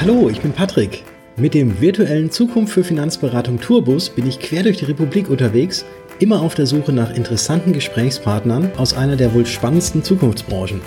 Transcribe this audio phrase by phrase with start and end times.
[0.00, 1.04] Hallo, ich bin Patrick.
[1.36, 5.84] Mit dem virtuellen Zukunft für Finanzberatung Tourbus bin ich quer durch die Republik unterwegs,
[6.20, 10.80] immer auf der Suche nach interessanten Gesprächspartnern aus einer der wohl spannendsten Zukunftsbranchen.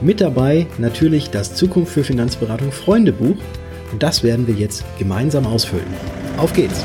[0.00, 3.34] Mit dabei natürlich das Zukunft für Finanzberatung Freundebuch
[3.90, 5.82] und das werden wir jetzt gemeinsam ausfüllen.
[6.36, 6.84] Auf geht's!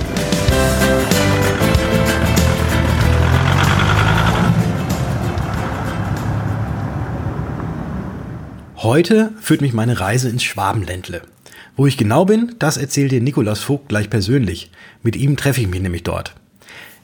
[8.77, 11.21] Heute führt mich meine Reise ins Schwabenländle.
[11.77, 14.71] Wo ich genau bin, das erzählt dir Nikolaus Vogt gleich persönlich.
[15.03, 16.33] Mit ihm treffe ich mich nämlich dort.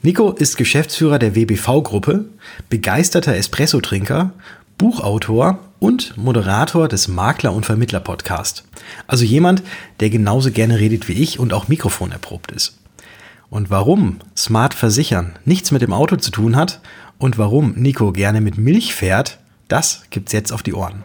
[0.02, 2.24] Nico ist Geschäftsführer der WBV-Gruppe,
[2.70, 4.32] begeisterter Espresso-Trinker,
[4.76, 8.64] Buchautor und Moderator des Makler- und Vermittler-Podcast.
[9.06, 9.62] Also jemand,
[10.00, 12.76] der genauso gerne redet wie ich und auch Mikrofon erprobt ist.
[13.50, 16.80] Und warum Smart Versichern nichts mit dem Auto zu tun hat
[17.18, 19.38] und warum Nico gerne mit Milch fährt,
[19.68, 21.04] das gibt's jetzt auf die Ohren.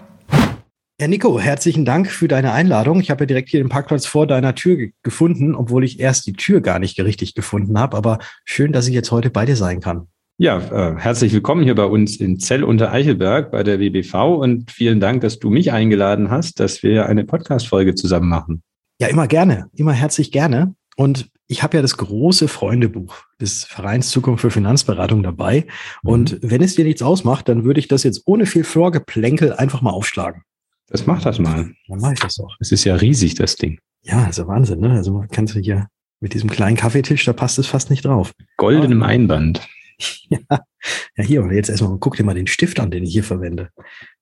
[1.01, 2.99] Ja, Nico, herzlichen Dank für deine Einladung.
[2.99, 6.27] Ich habe ja direkt hier den Parkplatz vor deiner Tür ge gefunden, obwohl ich erst
[6.27, 7.95] die Tür gar nicht richtig gefunden habe.
[7.95, 10.07] Aber schön, dass ich jetzt heute bei dir sein kann.
[10.37, 14.71] Ja, äh, herzlich willkommen hier bei uns in Zell unter Eichelberg bei der WBV und
[14.71, 18.61] vielen Dank, dass du mich eingeladen hast, dass wir eine Podcast-Folge zusammen machen.
[18.99, 20.75] Ja, immer gerne, immer herzlich gerne.
[20.97, 25.65] Und ich habe ja das große Freundebuch des Vereins Zukunft für Finanzberatung dabei.
[26.03, 26.09] Mhm.
[26.09, 29.81] Und wenn es dir nichts ausmacht, dann würde ich das jetzt ohne viel Vorgeplänkel einfach
[29.81, 30.43] mal aufschlagen.
[30.89, 31.71] Das macht das mal.
[31.87, 32.55] Dann mache ich das auch.
[32.59, 33.79] Es ist ja riesig, das Ding.
[34.01, 34.91] Ja, ist ja Wahnsinn, ne?
[34.91, 35.87] Also kannst du hier
[36.19, 38.33] mit diesem kleinen Kaffeetisch, da passt es fast nicht drauf.
[38.57, 39.67] Goldenem Einband.
[40.29, 40.39] ja.
[40.49, 43.69] ja, hier, und jetzt erstmal, guck dir mal den Stift an, den ich hier verwende.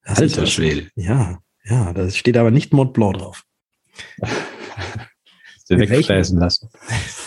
[0.03, 0.89] Das Alter Schwede.
[0.95, 3.43] Ja, ja, da steht aber nicht Mont Blanc drauf.
[5.69, 6.69] wegfräsen lassen.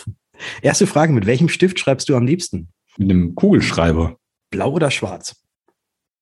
[0.63, 2.69] Erste Frage, mit welchem Stift schreibst du am liebsten?
[2.97, 4.17] Mit einem Kugelschreiber.
[4.51, 5.37] Blau oder schwarz?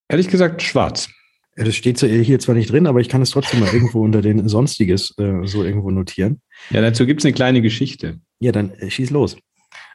[0.08, 1.08] Ehrlich gesagt, schwarz.
[1.58, 4.48] Das steht hier zwar nicht drin, aber ich kann es trotzdem mal irgendwo unter den
[4.48, 6.40] Sonstiges äh, so irgendwo notieren.
[6.70, 8.20] Ja, dazu gibt es eine kleine Geschichte.
[8.38, 9.36] Ja, dann äh, schieß los.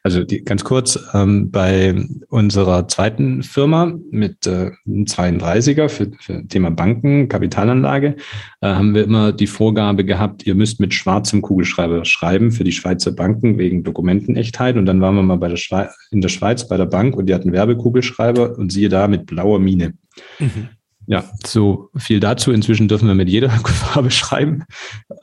[0.05, 1.95] Also die, ganz kurz, ähm, bei
[2.27, 8.17] unserer zweiten Firma mit äh, 32er für, für Thema Banken, Kapitalanlage,
[8.59, 12.73] äh, haben wir immer die Vorgabe gehabt, ihr müsst mit schwarzem Kugelschreiber schreiben für die
[12.73, 14.75] Schweizer Banken wegen Dokumentenechtheit.
[14.75, 17.33] Und dann waren wir mal bei der in der Schweiz bei der Bank und die
[17.33, 19.93] hatten Werbekugelschreiber und siehe da mit blauer Mine.
[20.39, 20.67] Mhm.
[21.05, 22.51] Ja, so viel dazu.
[22.51, 24.63] Inzwischen dürfen wir mit jeder Farbe schreiben,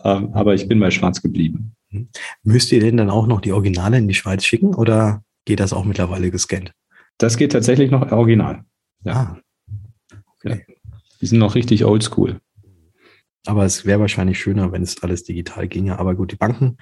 [0.04, 1.74] ähm, aber ich bin bei Schwarz geblieben.
[1.90, 2.08] Mhm.
[2.42, 5.72] Müsst ihr denn dann auch noch die Originale in die Schweiz schicken oder geht das
[5.72, 6.72] auch mittlerweile gescannt?
[7.18, 8.64] Das geht tatsächlich noch original.
[9.04, 9.12] Ja.
[9.14, 9.38] Ah,
[10.36, 10.64] okay.
[10.68, 10.74] ja.
[11.20, 12.40] Die sind noch richtig oldschool.
[13.46, 15.98] Aber es wäre wahrscheinlich schöner, wenn es alles digital ginge.
[15.98, 16.76] Aber gut, die Banken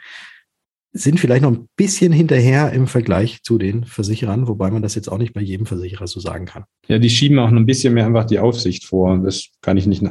[1.02, 5.08] sind vielleicht noch ein bisschen hinterher im Vergleich zu den Versicherern, wobei man das jetzt
[5.08, 6.64] auch nicht bei jedem Versicherer so sagen kann.
[6.86, 9.18] Ja, die schieben auch noch ein bisschen mehr einfach die Aufsicht vor.
[9.18, 10.02] Das kann ich nicht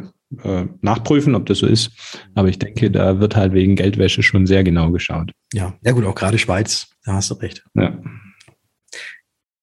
[0.43, 1.91] äh, nachprüfen, ob das so ist.
[2.35, 5.31] Aber ich denke, da wird halt wegen Geldwäsche schon sehr genau geschaut.
[5.53, 7.63] Ja, ja gut, auch gerade Schweiz, da hast du recht.
[7.75, 7.97] Ja.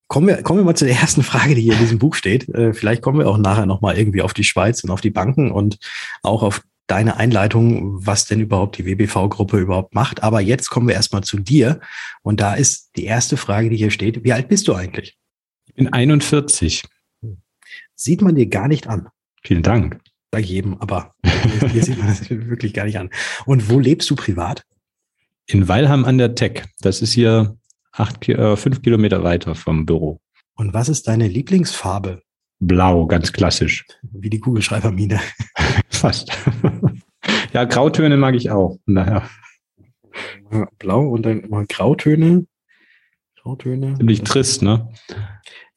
[0.08, 2.48] Kommen wir, kommen wir mal zu der ersten Frage, die hier in diesem Buch steht.
[2.48, 5.50] Äh, vielleicht kommen wir auch nachher nochmal irgendwie auf die Schweiz und auf die Banken
[5.50, 5.78] und
[6.22, 10.22] auch auf deine Einleitung, was denn überhaupt die WBV-Gruppe überhaupt macht.
[10.22, 11.80] Aber jetzt kommen wir erstmal zu dir.
[12.22, 14.24] Und da ist die erste Frage, die hier steht.
[14.24, 15.16] Wie alt bist du eigentlich?
[15.66, 16.84] Ich bin 41.
[17.94, 19.08] Sieht man dir gar nicht an.
[19.42, 20.00] Vielen Dank.
[20.30, 21.14] Bei jedem, aber
[21.70, 23.10] hier sieht man das wirklich gar nicht an.
[23.46, 24.64] Und wo lebst du privat?
[25.46, 26.64] In Weilheim an der Tech.
[26.80, 27.56] Das ist hier
[27.92, 30.20] acht, äh, fünf Kilometer weiter vom Büro.
[30.54, 32.22] Und was ist deine Lieblingsfarbe?
[32.60, 33.84] Blau, ganz klassisch.
[34.02, 35.20] Wie die Kugelschreibermine.
[36.04, 36.30] Fast.
[37.54, 38.78] ja, Grautöne mag ich auch.
[38.84, 39.22] Naja.
[40.78, 42.44] Blau und dann mal Grautöne.
[43.40, 43.94] Grautöne.
[43.96, 44.90] Ziemlich trist, ne?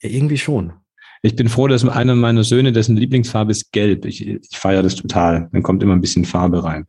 [0.02, 0.74] Ja, irgendwie schon.
[1.22, 4.04] Ich bin froh, dass einer meiner Söhne, dessen Lieblingsfarbe ist gelb.
[4.04, 5.48] Ich, ich feiere das total.
[5.54, 6.86] Dann kommt immer ein bisschen Farbe rein.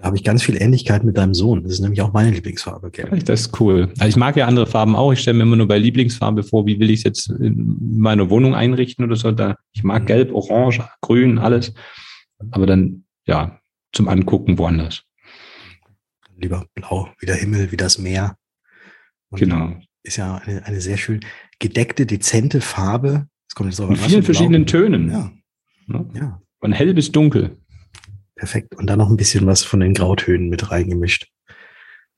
[0.00, 1.62] Da habe ich ganz viel Ähnlichkeit mit deinem Sohn.
[1.62, 3.24] Das ist nämlich auch meine Lieblingsfarbe, gelb.
[3.24, 3.92] Das ist cool.
[3.98, 5.12] Also ich mag ja andere Farben auch.
[5.12, 8.30] Ich stelle mir immer nur bei Lieblingsfarbe vor, wie will ich es jetzt in meiner
[8.30, 9.30] Wohnung einrichten oder so.
[9.30, 10.06] Da, ich mag mhm.
[10.06, 11.74] gelb, orange, grün, alles.
[12.50, 13.60] Aber dann, ja,
[13.92, 15.04] zum Angucken woanders.
[16.36, 18.36] Lieber blau, wie der Himmel, wie das Meer.
[19.30, 19.76] Und genau.
[20.02, 21.20] Ist ja eine, eine sehr schön
[21.58, 23.28] gedeckte, dezente Farbe.
[23.48, 25.10] Es kommt jetzt auch In vielen verschiedenen Tönen.
[25.10, 25.32] Ja.
[26.14, 26.42] ja.
[26.60, 27.58] Von hell bis dunkel.
[28.34, 28.74] Perfekt.
[28.76, 31.28] Und dann noch ein bisschen was von den Grautönen mit reingemischt.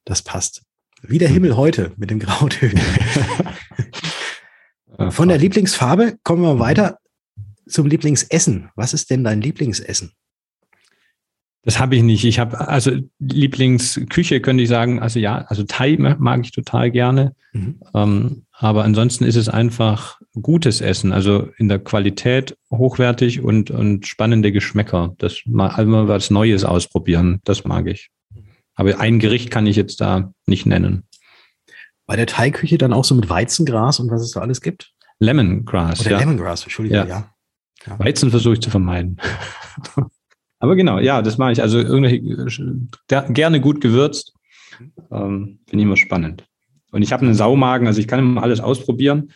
[0.05, 0.63] Das passt.
[1.03, 2.81] Wie der Himmel heute mit den Grautönen.
[5.11, 6.99] Von der Lieblingsfarbe kommen wir weiter
[7.73, 8.71] zum Lieblingsessen.
[8.77, 10.13] Was ist denn dein Lieblingsessen?
[11.65, 12.25] Das habe ich nicht.
[12.25, 12.91] Ich habe also
[13.21, 15.01] Lieblingsküche könnte ich sagen.
[15.01, 17.37] Also ja, also Thai mag ich total gerne.
[17.53, 17.81] Mhm.
[17.95, 21.13] Ähm, aber ansonsten ist es einfach gutes Essen.
[21.13, 25.15] Also in der Qualität hochwertig und und spannende Geschmäcker.
[25.19, 27.41] Das mal einmal was Neues ausprobieren.
[27.45, 28.11] Das mag ich.
[28.75, 31.05] Aber ein Gericht kann ich jetzt da nicht nennen.
[32.07, 34.93] Bei der Thai-Küche dann auch so mit Weizengras und was es da alles gibt?
[35.21, 36.01] Lemongrass.
[36.01, 36.19] Oder ja.
[36.19, 37.07] Lemongrass, Entschuldigung, ja.
[37.07, 37.32] ja.
[37.87, 37.99] Ja.
[37.99, 39.19] Weizen versuche ich zu vermeiden.
[40.59, 41.61] Aber genau, ja, das mache ich.
[41.61, 42.23] Also irgendwelche
[43.33, 44.35] gerne gut gewürzt.
[45.11, 46.45] Ähm, Finde ich immer spannend.
[46.93, 49.33] Und ich habe einen Saumagen, also ich kann immer alles ausprobieren.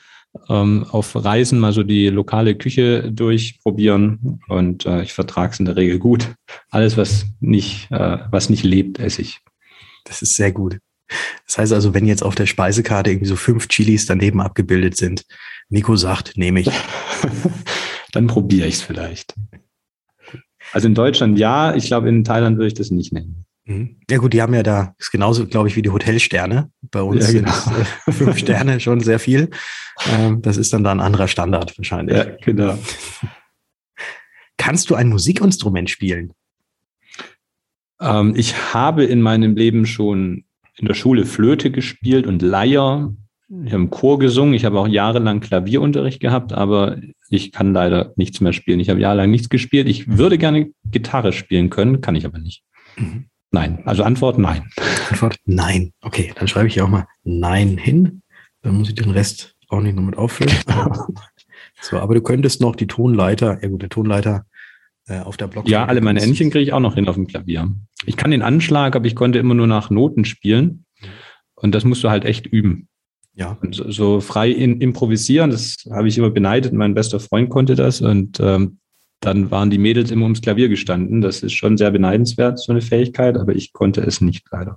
[0.48, 5.64] Ähm, auf Reisen mal so die lokale Küche durchprobieren und äh, ich vertrage es in
[5.64, 6.34] der Regel gut.
[6.70, 9.40] Alles, was nicht, äh, was nicht lebt, esse ich.
[10.04, 10.78] Das ist sehr gut.
[11.46, 15.24] Das heißt also, wenn jetzt auf der Speisekarte irgendwie so fünf Chilis daneben abgebildet sind,
[15.68, 16.70] Nico sagt, nehme ich.
[18.16, 19.34] Dann probiere ich es vielleicht.
[20.72, 23.44] Also in Deutschland ja, ich glaube in Thailand würde ich das nicht nennen.
[23.66, 23.96] Mhm.
[24.10, 26.70] Ja gut, die haben ja da, ist genauso, glaube ich, wie die Hotelsterne.
[26.90, 27.52] Bei uns ja, genau.
[27.52, 27.76] sind
[28.06, 29.50] äh, fünf Sterne schon sehr viel.
[30.10, 32.16] Ähm, das ist dann da ein anderer Standard wahrscheinlich.
[32.16, 32.78] Ja, genau.
[34.56, 36.32] Kannst du ein Musikinstrument spielen?
[38.00, 40.44] Ähm, ich habe in meinem Leben schon
[40.78, 43.12] in der Schule Flöte gespielt und Leier.
[43.48, 44.54] Ich habe im Chor gesungen.
[44.54, 46.96] Ich habe auch jahrelang Klavierunterricht gehabt, aber
[47.28, 48.80] ich kann leider nichts mehr spielen.
[48.80, 49.88] Ich habe jahrelang nichts gespielt.
[49.88, 52.62] Ich würde gerne Gitarre spielen können, kann ich aber nicht.
[52.96, 53.26] Mhm.
[53.50, 53.82] Nein.
[53.84, 54.70] Also Antwort nein.
[55.10, 55.92] Antwort nein.
[56.02, 58.22] Okay, dann schreibe ich hier auch mal nein hin.
[58.62, 60.54] Dann muss ich den Rest auch nicht noch mit auffüllen.
[61.80, 64.44] so, aber du könntest noch die Tonleiter, ja gut, der Tonleiter
[65.08, 65.68] äh, auf der Block.
[65.68, 67.72] Ja, alle meine Endchen kriege ich auch noch hin auf dem Klavier.
[68.04, 70.84] Ich kann den Anschlag, aber ich konnte immer nur nach Noten spielen.
[71.54, 72.88] Und das musst du halt echt üben.
[73.36, 73.56] Ja.
[73.60, 76.72] Und so, so frei in, improvisieren, das habe ich immer beneidet.
[76.72, 78.78] Mein bester Freund konnte das und ähm,
[79.20, 81.20] dann waren die Mädels immer ums Klavier gestanden.
[81.20, 84.76] Das ist schon sehr beneidenswert, so eine Fähigkeit, aber ich konnte es nicht leider.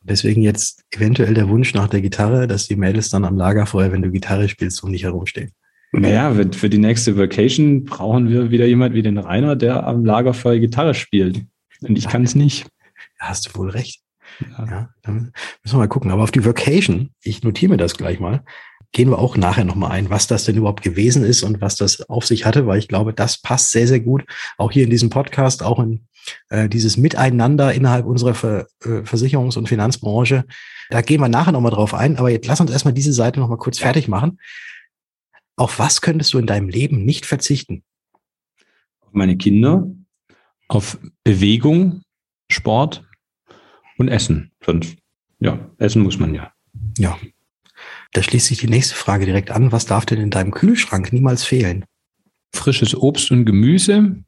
[0.00, 4.02] Deswegen jetzt eventuell der Wunsch nach der Gitarre, dass die Mädels dann am Lagerfeuer, wenn
[4.02, 5.52] du Gitarre spielst, um dich herumstehen.
[5.92, 10.58] Naja, für die nächste Vacation brauchen wir wieder jemand wie den Rainer, der am Lagerfeuer
[10.58, 11.42] Gitarre spielt.
[11.80, 12.66] Und ich kann es nicht.
[13.18, 14.03] Hast du wohl recht.
[14.40, 14.66] Ja.
[14.66, 14.88] ja.
[15.02, 15.32] dann
[15.62, 16.10] müssen wir mal gucken.
[16.10, 18.44] Aber auf die Vacation, ich notiere mir das gleich mal,
[18.92, 22.08] gehen wir auch nachher nochmal ein, was das denn überhaupt gewesen ist und was das
[22.08, 24.24] auf sich hatte, weil ich glaube, das passt sehr, sehr gut.
[24.56, 26.06] Auch hier in diesem Podcast, auch in
[26.48, 30.44] äh, dieses Miteinander innerhalb unserer Ver, äh, Versicherungs- und Finanzbranche.
[30.90, 32.16] Da gehen wir nachher nochmal drauf ein.
[32.16, 34.38] Aber jetzt lass uns erstmal diese Seite nochmal kurz fertig machen.
[35.56, 37.82] Auf was könntest du in deinem Leben nicht verzichten?
[39.00, 39.88] Auf meine Kinder,
[40.68, 42.02] auf Bewegung,
[42.50, 43.04] Sport
[43.98, 44.50] und Essen.
[44.64, 44.96] Sonst,
[45.40, 46.52] ja, essen muss man ja.
[46.98, 47.18] Ja.
[48.12, 49.72] Da schließt sich die nächste Frage direkt an.
[49.72, 51.84] Was darf denn in deinem Kühlschrank niemals fehlen?
[52.52, 54.22] Frisches Obst und Gemüse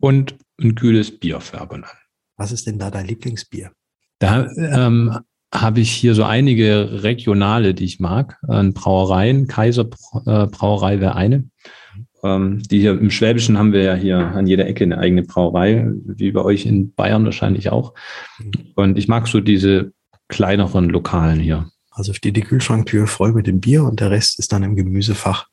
[0.00, 1.96] und ein kühles Bier für ab und an.
[2.36, 3.70] Was ist denn da dein Lieblingsbier?
[4.18, 5.18] Da ähm,
[5.54, 9.46] habe ich hier so einige regionale, die ich mag, an Brauereien.
[9.46, 9.88] Kaiser
[10.26, 11.48] äh, Brauerei wäre eine.
[12.22, 15.86] Ähm, die hier im Schwäbischen haben wir ja hier an jeder Ecke eine eigene Brauerei,
[16.04, 17.94] wie bei euch in Bayern wahrscheinlich auch.
[18.74, 19.92] Und ich mag so diese
[20.28, 21.70] kleineren Lokalen hier.
[21.90, 25.48] Also steht die Kühlschranktür voll mit dem Bier und der Rest ist dann im Gemüsefach.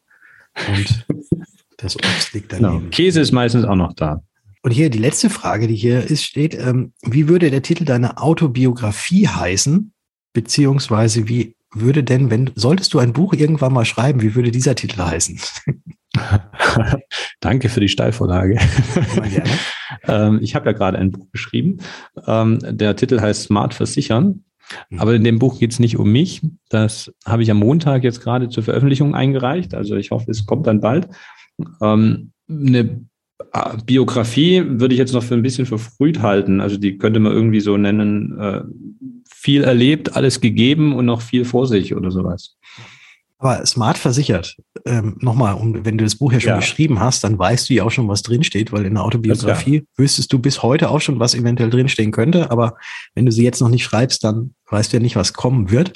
[0.68, 1.06] Und
[1.78, 2.80] das Obst liegt daneben.
[2.80, 2.90] Genau.
[2.90, 4.22] Käse ist meistens auch noch da.
[4.62, 8.22] Und hier die letzte Frage, die hier ist, steht, ähm, wie würde der Titel deiner
[8.22, 9.94] Autobiografie heißen?
[10.34, 14.76] Beziehungsweise wie würde denn, wenn, solltest du ein Buch irgendwann mal schreiben, wie würde dieser
[14.76, 15.40] Titel heißen?
[17.40, 18.60] Danke für die Steilvorlage.
[20.08, 21.78] ähm, ich habe ja gerade ein Buch geschrieben.
[22.26, 24.44] Ähm, der Titel heißt Smart Versichern.
[24.90, 25.00] Mhm.
[25.00, 26.42] Aber in dem Buch geht es nicht um mich.
[26.70, 29.74] Das habe ich am Montag jetzt gerade zur Veröffentlichung eingereicht.
[29.74, 31.08] Also ich hoffe, es kommt dann bald.
[31.82, 33.06] Ähm, eine
[33.86, 36.60] Biografie würde ich jetzt noch für ein bisschen verfrüht halten.
[36.60, 38.62] Also die könnte man irgendwie so nennen, äh,
[39.30, 42.58] viel erlebt, alles gegeben und noch viel vor sich oder sowas.
[43.40, 46.60] Aber smart versichert, ähm, nochmal, um, wenn du das Buch ja schon ja.
[46.60, 50.34] geschrieben hast, dann weißt du ja auch schon, was drinsteht, weil in der Autobiografie wüsstest
[50.34, 52.50] du bis heute auch schon, was eventuell drinstehen könnte.
[52.50, 52.78] Aber
[53.14, 55.94] wenn du sie jetzt noch nicht schreibst, dann weißt du ja nicht, was kommen wird.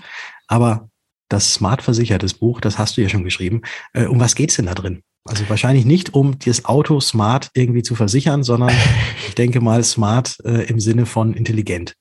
[0.48, 0.90] Aber
[1.30, 3.62] das smart versichertes Buch, das hast du ja schon geschrieben.
[3.94, 5.02] Äh, um was geht's denn da drin?
[5.26, 8.72] Also wahrscheinlich nicht, um das Auto smart irgendwie zu versichern, sondern
[9.28, 11.96] ich denke mal smart äh, im Sinne von intelligent.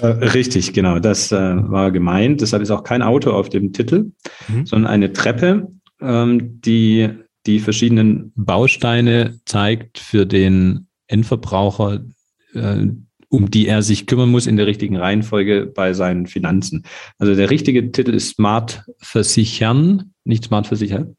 [0.00, 0.98] Äh, richtig, genau.
[0.98, 2.40] Das äh, war gemeint.
[2.40, 4.12] Deshalb ist auch kein Auto auf dem Titel,
[4.48, 4.66] mhm.
[4.66, 5.68] sondern eine Treppe,
[6.00, 7.10] ähm, die
[7.46, 12.04] die verschiedenen Bausteine zeigt für den Endverbraucher,
[12.52, 12.86] äh,
[13.30, 16.84] um die er sich kümmern muss in der richtigen Reihenfolge bei seinen Finanzen.
[17.18, 21.16] Also der richtige Titel ist Smart Versichern, nicht Smart Versichern.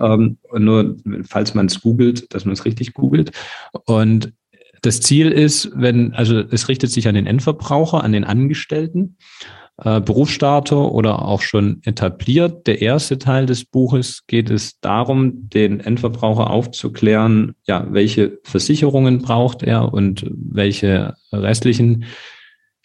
[0.00, 3.32] Ähm, nur falls man es googelt, dass man es richtig googelt.
[3.86, 4.32] Und
[4.84, 9.16] Das Ziel ist, wenn, also es richtet sich an den Endverbraucher, an den Angestellten,
[9.82, 12.66] äh, Berufsstarter oder auch schon etabliert.
[12.66, 19.62] Der erste Teil des Buches geht es darum, den Endverbraucher aufzuklären, ja, welche Versicherungen braucht
[19.62, 22.04] er und welche restlichen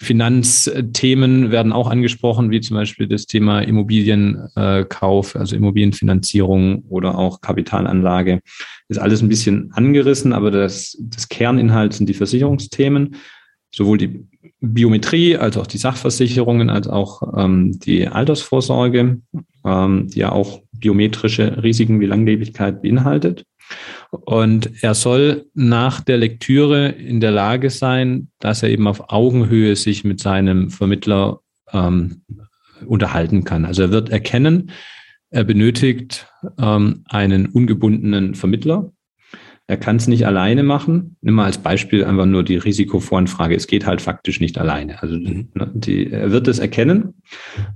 [0.01, 8.39] Finanzthemen werden auch angesprochen, wie zum Beispiel das Thema Immobilienkauf, also Immobilienfinanzierung oder auch Kapitalanlage.
[8.88, 13.18] Ist alles ein bisschen angerissen, aber das, das Kerninhalt sind die Versicherungsthemen,
[13.75, 14.25] sowohl die
[14.62, 19.20] Biometrie als auch die Sachversicherungen, als auch ähm, die Altersvorsorge,
[19.65, 23.46] ähm, die ja auch biometrische Risiken wie Langlebigkeit beinhaltet.
[24.11, 29.75] Und er soll nach der Lektüre in der Lage sein, dass er eben auf Augenhöhe
[29.75, 32.21] sich mit seinem Vermittler ähm,
[32.85, 33.65] unterhalten kann.
[33.65, 34.71] Also er wird erkennen,
[35.29, 38.91] er benötigt ähm, einen ungebundenen Vermittler,
[39.69, 41.15] er kann es nicht alleine machen.
[41.21, 43.53] Nimm mal als Beispiel einfach nur die Risikovoranfrage.
[43.53, 44.99] Es geht halt faktisch nicht alleine.
[45.03, 45.49] Also mhm.
[45.53, 47.21] ne, die, er wird es erkennen.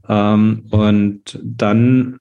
[0.09, 2.17] Ähm, und dann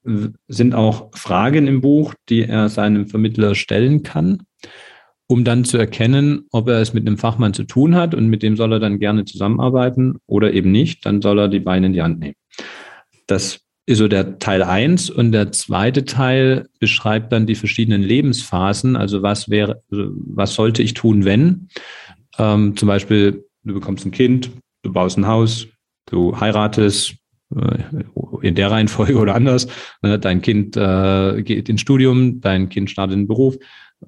[0.47, 4.43] sind auch Fragen im Buch, die er seinem Vermittler stellen kann,
[5.26, 8.43] um dann zu erkennen, ob er es mit einem Fachmann zu tun hat und mit
[8.43, 11.07] dem soll er dann gerne zusammenarbeiten oder eben nicht.
[11.07, 12.37] Dann soll er die Beine in die Hand nehmen.
[13.26, 18.97] Das ist so der Teil eins und der zweite Teil beschreibt dann die verschiedenen Lebensphasen.
[18.97, 21.69] Also was wäre, also was sollte ich tun, wenn?
[22.39, 24.51] Ähm, zum Beispiel, du bekommst ein Kind,
[24.83, 25.67] du baust ein Haus,
[26.07, 27.17] du heiratest,
[27.57, 27.79] äh,
[28.43, 29.67] in der Reihenfolge oder anders.
[30.03, 30.19] Ne?
[30.19, 33.57] Dein Kind äh, geht ins Studium, dein Kind startet in den Beruf.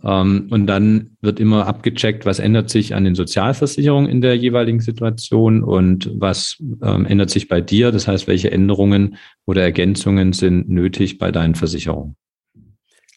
[0.02, 4.80] Ähm, und dann wird immer abgecheckt, was ändert sich an den Sozialversicherungen in der jeweiligen
[4.80, 7.92] Situation und was ähm, ändert sich bei dir.
[7.92, 12.16] Das heißt, welche Änderungen oder Ergänzungen sind nötig bei deinen Versicherungen.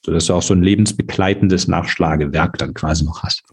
[0.03, 3.43] Sodass du auch so ein lebensbegleitendes Nachschlagewerk dann quasi noch hast.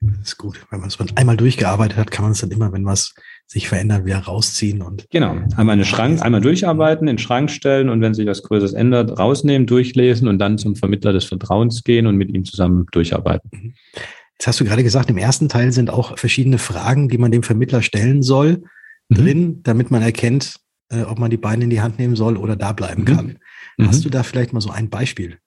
[0.00, 0.60] Das ist gut.
[0.70, 3.14] Wenn man es einmal durchgearbeitet hat, kann man es dann immer, wenn was
[3.46, 5.06] sich verändert, wieder rausziehen und.
[5.10, 5.36] Genau.
[5.56, 9.18] Einmal einen Schrank, einmal durcharbeiten, in den Schrank stellen und wenn sich was Größeres ändert,
[9.18, 13.50] rausnehmen, durchlesen und dann zum Vermittler des Vertrauens gehen und mit ihm zusammen durcharbeiten.
[13.52, 13.74] Mhm.
[14.38, 17.42] Jetzt hast du gerade gesagt, im ersten Teil sind auch verschiedene Fragen, die man dem
[17.42, 18.64] Vermittler stellen soll,
[19.08, 19.14] mhm.
[19.14, 20.56] drin, damit man erkennt,
[20.90, 23.06] äh, ob man die Beine in die Hand nehmen soll oder da bleiben mhm.
[23.06, 23.38] kann.
[23.80, 24.02] Hast mhm.
[24.04, 25.38] du da vielleicht mal so ein Beispiel?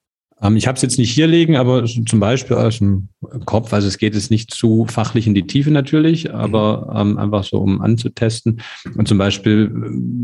[0.41, 3.09] Ähm, ich habe es jetzt nicht hier liegen, aber zum Beispiel aus dem
[3.45, 7.43] Kopf, also es geht jetzt nicht zu fachlich in die Tiefe natürlich, aber ähm, einfach
[7.43, 8.61] so, um anzutesten.
[8.95, 9.71] Und zum Beispiel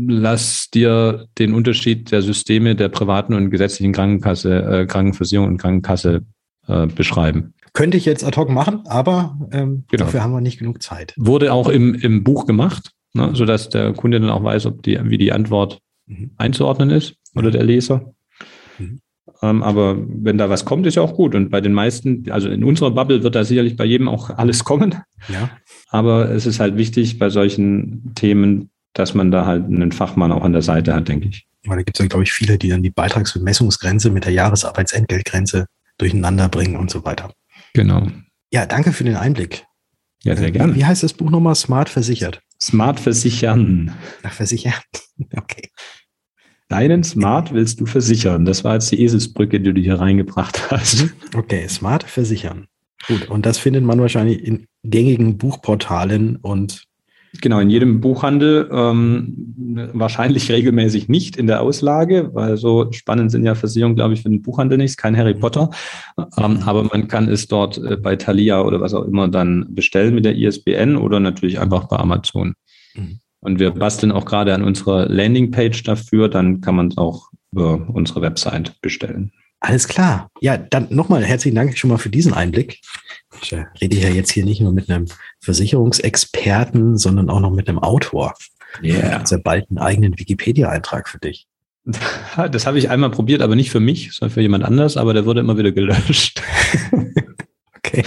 [0.08, 6.22] lass dir den Unterschied der Systeme der privaten und gesetzlichen Krankenkasse, äh, Krankenversicherung und Krankenkasse
[6.68, 7.54] äh, beschreiben.
[7.72, 10.04] Könnte ich jetzt ad hoc machen, aber ähm, genau.
[10.04, 11.14] dafür haben wir nicht genug Zeit.
[11.16, 14.98] Wurde auch im, im Buch gemacht, ne, sodass der Kunde dann auch weiß, ob die,
[15.04, 16.32] wie die Antwort mhm.
[16.36, 18.12] einzuordnen ist oder der Leser.
[19.42, 21.34] Ähm, aber wenn da was kommt, ist ja auch gut.
[21.34, 24.64] Und bei den meisten, also in unserer Bubble wird da sicherlich bei jedem auch alles
[24.64, 24.94] kommen.
[25.28, 25.50] Ja.
[25.88, 30.44] Aber es ist halt wichtig bei solchen Themen, dass man da halt einen Fachmann auch
[30.44, 31.46] an der Seite hat, denke ich.
[31.66, 35.66] Aber da gibt es ja, glaube ich, viele, die dann die Beitragsbemessungsgrenze mit der Jahresarbeitsentgeltgrenze
[35.98, 37.32] durcheinander bringen und so weiter.
[37.74, 38.06] Genau.
[38.52, 39.64] Ja, danke für den Einblick.
[40.24, 40.74] Ja, sehr gerne.
[40.74, 41.54] Wie heißt das Buch nochmal?
[41.54, 42.40] Smart versichert.
[42.60, 43.92] Smart versichern.
[44.22, 44.74] Ach, versichern.
[45.36, 45.70] Okay.
[46.72, 48.46] Deinen Smart willst du versichern.
[48.46, 51.12] Das war jetzt die Eselsbrücke, die du hier reingebracht hast.
[51.36, 52.66] Okay, Smart versichern.
[53.06, 56.84] Gut, und das findet man wahrscheinlich in gängigen Buchportalen und
[57.40, 63.44] Genau, in jedem Buchhandel, ähm, wahrscheinlich regelmäßig nicht in der Auslage, weil so spannend sind
[63.44, 65.70] ja Versicherungen, glaube ich, für den Buchhandel nicht, kein Harry Potter.
[66.38, 70.14] Ähm, aber man kann es dort äh, bei Thalia oder was auch immer dann bestellen
[70.14, 72.54] mit der ISBN oder natürlich einfach bei Amazon.
[72.94, 73.21] Mhm.
[73.42, 77.88] Und wir basteln auch gerade an unserer Landingpage dafür, dann kann man es auch über
[77.92, 79.32] unsere Website bestellen.
[79.60, 80.30] Alles klar.
[80.40, 82.80] Ja, dann nochmal herzlichen Dank schon mal für diesen Einblick.
[83.42, 85.06] Ich äh, rede ja jetzt hier nicht nur mit einem
[85.40, 88.34] Versicherungsexperten, sondern auch noch mit einem Autor.
[88.80, 88.94] Ja.
[88.94, 89.18] Yeah.
[89.18, 91.46] Also bald einen eigenen Wikipedia-Eintrag für dich.
[92.50, 95.26] Das habe ich einmal probiert, aber nicht für mich, sondern für jemand anders, aber der
[95.26, 96.40] wurde immer wieder gelöscht.
[97.76, 98.04] okay.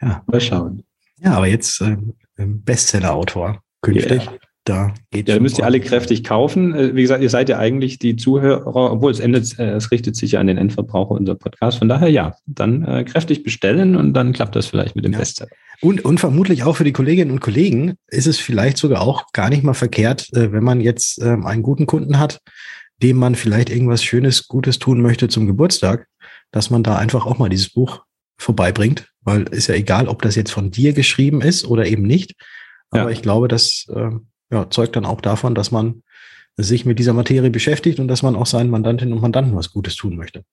[0.00, 0.22] Ja.
[0.26, 0.82] Mal schauen.
[1.20, 4.22] Ja, aber jetzt ähm, Bestseller-Autor künftig.
[4.22, 4.38] Yeah.
[4.66, 6.74] Da geht ja, müsst ihr alle kräftig kaufen.
[6.74, 10.16] Äh, wie gesagt, ihr seid ja eigentlich die Zuhörer, obwohl es endet, äh, es richtet
[10.16, 11.78] sich ja an den Endverbraucher, unser Podcast.
[11.78, 15.20] Von daher ja, dann äh, kräftig bestellen und dann klappt das vielleicht mit dem ja.
[15.20, 15.50] Bestseller.
[15.80, 19.50] Und, und vermutlich auch für die Kolleginnen und Kollegen ist es vielleicht sogar auch gar
[19.50, 22.40] nicht mal verkehrt, äh, wenn man jetzt ähm, einen guten Kunden hat,
[23.00, 26.08] dem man vielleicht irgendwas Schönes, Gutes tun möchte zum Geburtstag,
[26.50, 28.02] dass man da einfach auch mal dieses Buch
[28.36, 32.34] vorbeibringt, weil ist ja egal, ob das jetzt von dir geschrieben ist oder eben nicht.
[32.90, 33.10] Aber ja.
[33.10, 34.10] ich glaube, das äh,
[34.50, 36.02] ja, zeugt dann auch davon, dass man
[36.56, 39.96] sich mit dieser Materie beschäftigt und dass man auch seinen Mandantinnen und Mandanten was Gutes
[39.96, 40.44] tun möchte.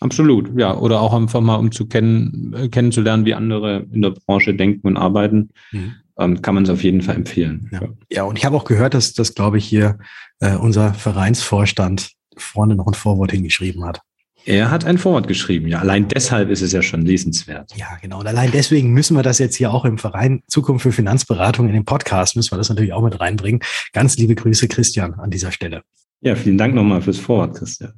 [0.00, 0.76] Absolut, ja.
[0.76, 4.86] Oder auch einfach mal, um zu kennen, äh, kennenzulernen, wie andere in der Branche denken
[4.86, 5.94] und arbeiten, mhm.
[6.18, 7.70] ähm, kann man es auf jeden Fall empfehlen.
[7.72, 9.98] Ja, ja und ich habe auch gehört, dass das, glaube ich, hier
[10.40, 14.02] äh, unser Vereinsvorstand vorne noch ein Vorwort hingeschrieben hat.
[14.46, 15.80] Er hat ein Vorwort geschrieben, ja.
[15.80, 17.76] Allein deshalb ist es ja schon lesenswert.
[17.76, 18.20] Ja, genau.
[18.20, 21.74] Und allein deswegen müssen wir das jetzt hier auch im Verein Zukunft für Finanzberatung in
[21.74, 23.60] dem Podcast, müssen wir das natürlich auch mit reinbringen.
[23.92, 25.82] Ganz liebe Grüße, Christian, an dieser Stelle.
[26.20, 27.94] Ja, vielen Dank nochmal fürs Vorwort, Christian.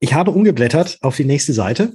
[0.00, 1.92] Ich habe umgeblättert auf die nächste Seite.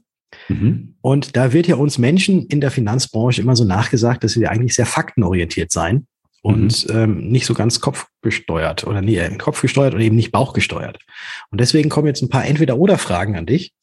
[0.50, 0.96] Mhm.
[1.02, 4.76] Und da wird ja uns Menschen in der Finanzbranche immer so nachgesagt, dass wir eigentlich
[4.76, 6.06] sehr faktenorientiert seien
[6.42, 6.96] und mhm.
[6.96, 11.00] ähm, nicht so ganz kopfgesteuert oder nie äh, kopfgesteuert oder eben nicht bauchgesteuert.
[11.50, 13.74] Und deswegen kommen jetzt ein paar Entweder-Oder-Fragen an dich,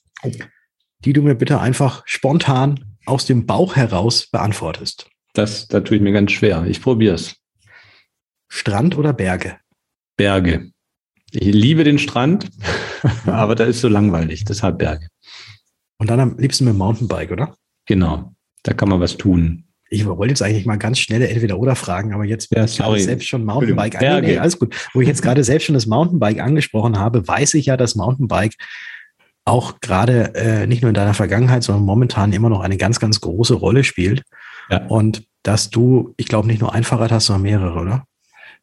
[1.01, 5.09] die du mir bitte einfach spontan aus dem Bauch heraus beantwortest.
[5.35, 6.65] Das, da tue ich mir ganz schwer.
[6.67, 7.37] Ich probiere es.
[8.49, 9.59] Strand oder Berge?
[10.17, 10.71] Berge.
[11.33, 12.49] Ich liebe den Strand,
[13.27, 15.09] aber da ist so langweilig, deshalb Berge.
[15.99, 17.57] Und dann am liebsten mit dem Mountainbike, oder?
[17.87, 18.33] Genau,
[18.63, 19.64] da kann man was tun.
[19.91, 23.01] Ich wollte jetzt eigentlich mal ganz schnelle Entweder-Oder fragen, aber jetzt, ja, sorry.
[23.01, 24.75] selbst schon Mountainbike, an, nee, alles gut.
[24.93, 28.55] Wo ich jetzt gerade selbst schon das Mountainbike angesprochen habe, weiß ich ja, dass Mountainbike
[29.45, 33.21] auch gerade äh, nicht nur in deiner Vergangenheit, sondern momentan immer noch eine ganz, ganz
[33.21, 34.23] große Rolle spielt.
[34.71, 34.87] Ja.
[34.87, 38.05] Und dass du, ich glaube, nicht nur ein Fahrrad hast, sondern mehrere, oder?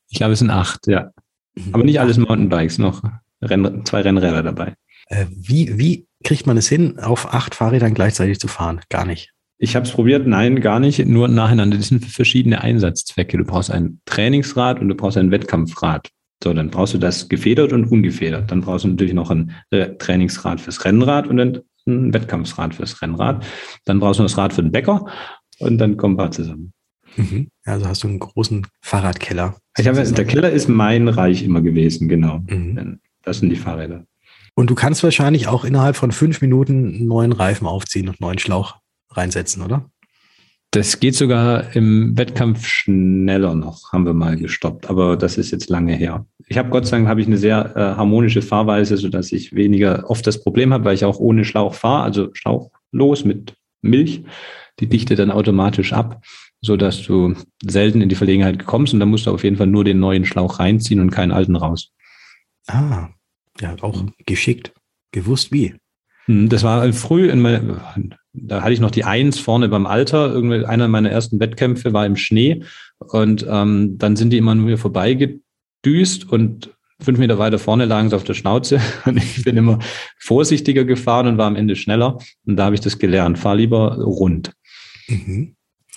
[0.09, 1.11] Ich glaube, es sind acht, ja.
[1.55, 1.73] Mhm.
[1.73, 3.03] Aber nicht alles Mountainbikes, noch
[3.41, 4.73] Renn zwei Rennräder dabei.
[5.07, 8.81] Äh, wie, wie kriegt man es hin, auf acht Fahrrädern gleichzeitig zu fahren?
[8.89, 9.31] Gar nicht.
[9.63, 11.77] Ich habe es probiert, nein, gar nicht, nur nacheinander.
[11.77, 13.37] Das sind verschiedene Einsatzzwecke.
[13.37, 16.09] Du brauchst ein Trainingsrad und du brauchst ein Wettkampfrad.
[16.43, 18.49] So, dann brauchst du das gefedert und ungefedert.
[18.49, 23.03] Dann brauchst du natürlich noch ein äh, Trainingsrad fürs Rennrad und ein, ein Wettkampfrad fürs
[23.03, 23.45] Rennrad.
[23.85, 25.05] Dann brauchst du das Rad für den Bäcker
[25.59, 26.73] und dann kommen ein paar zusammen.
[27.15, 27.49] Mhm.
[27.63, 29.57] Also hast du einen großen Fahrradkeller.
[29.77, 32.39] Ich habe, der Keller ist mein Reich immer gewesen, genau.
[32.47, 32.99] Mhm.
[33.21, 34.05] Das sind die Fahrräder.
[34.55, 38.27] Und du kannst wahrscheinlich auch innerhalb von fünf Minuten einen neuen Reifen aufziehen und einen
[38.27, 38.80] neuen Schlauch
[39.11, 39.89] reinsetzen, oder?
[40.71, 45.69] Das geht sogar im Wettkampf schneller noch, haben wir mal gestoppt, aber das ist jetzt
[45.69, 46.25] lange her.
[46.47, 50.09] Ich habe Gott sei Dank habe ich eine sehr äh, harmonische Fahrweise, sodass ich weniger
[50.09, 54.23] oft das Problem habe, weil ich auch ohne Schlauch fahre, also schlauchlos mit Milch.
[54.79, 56.21] Die dichtet dann automatisch ab
[56.61, 59.67] so dass du selten in die Verlegenheit kommst und dann musst du auf jeden Fall
[59.67, 61.91] nur den neuen Schlauch reinziehen und keinen alten raus.
[62.67, 63.09] Ah,
[63.59, 64.71] ja, auch geschickt,
[65.11, 65.75] gewusst wie.
[66.25, 67.81] Hm, das war früh in mein,
[68.33, 70.31] da hatte ich noch die Eins vorne beim Alter.
[70.31, 72.63] Irgendwie einer meiner ersten Wettkämpfe war im Schnee
[72.99, 76.69] und ähm, dann sind die immer nur vorbeigedüst und
[77.01, 79.79] fünf Meter weiter vorne lagen sie auf der Schnauze und ich bin immer
[80.17, 83.39] vorsichtiger gefahren und war am Ende schneller und da habe ich das gelernt.
[83.39, 84.53] Fahr lieber rund.
[85.07, 85.55] Mhm.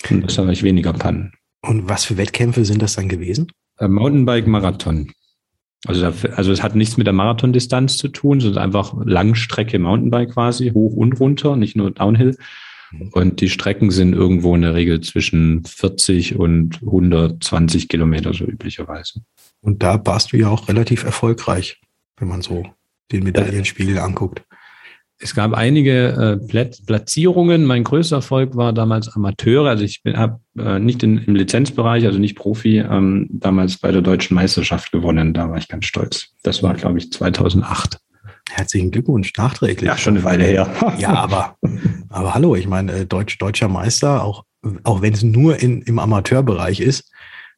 [0.09, 1.31] Und das habe ich weniger Pannen.
[1.61, 3.51] Und was für Wettkämpfe sind das dann gewesen?
[3.79, 5.11] Äh, Mountainbike-Marathon.
[5.85, 10.71] Also, also es hat nichts mit der Marathondistanz zu tun, sondern einfach Langstrecke Mountainbike quasi,
[10.71, 12.37] hoch und runter, nicht nur Downhill.
[12.91, 13.09] Mhm.
[13.09, 19.21] Und die Strecken sind irgendwo in der Regel zwischen 40 und 120 Kilometer so üblicherweise.
[19.61, 21.81] Und da warst du ja auch relativ erfolgreich,
[22.17, 22.63] wenn man so
[23.11, 24.43] den Medaillenspiegel anguckt.
[25.17, 27.63] Es gab einige äh, Platzierungen.
[27.63, 29.69] Mein größter Erfolg war damals Amateure.
[29.69, 34.01] Also ich habe äh, nicht in, im Lizenzbereich, also nicht Profi, ähm, damals bei der
[34.01, 35.33] deutschen Meisterschaft gewonnen.
[35.33, 36.33] Da war ich ganz stolz.
[36.43, 37.97] Das war, glaube ich, 2008.
[38.51, 39.87] Herzlichen Glückwunsch, nachträglich.
[39.87, 40.69] Ja, schon eine Weile her.
[40.99, 41.57] ja, aber,
[42.09, 44.43] aber hallo, ich meine, äh, Deutsch, deutscher Meister, auch,
[44.83, 47.09] auch wenn es nur in, im Amateurbereich ist,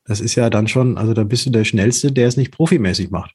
[0.05, 3.09] das ist ja dann schon, also da bist du der Schnellste, der es nicht profimäßig
[3.09, 3.31] macht.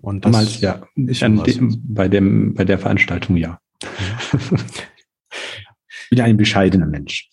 [0.00, 3.60] Und das Damals, ja, dem, bei, dem, bei der Veranstaltung ja.
[3.82, 4.38] ja.
[6.10, 7.28] Wieder ein bescheidener Mensch.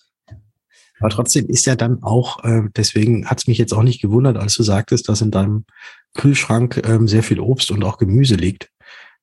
[1.00, 4.38] Aber trotzdem ist ja dann auch, äh, deswegen hat es mich jetzt auch nicht gewundert,
[4.38, 5.66] als du sagtest, dass in deinem
[6.14, 8.70] Kühlschrank ähm, sehr viel Obst und auch Gemüse liegt.